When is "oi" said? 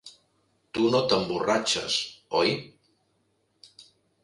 2.41-2.57